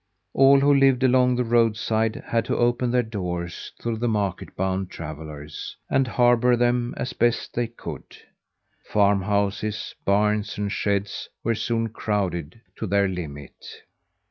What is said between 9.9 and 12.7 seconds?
barns, and sheds were soon crowded